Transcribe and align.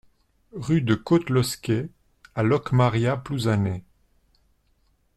Rue 0.55 0.81
de 0.81 0.95
Coat 0.95 1.25
Losquet 1.29 1.87
à 2.33 2.41
Locmaria-Plouzané 2.41 3.83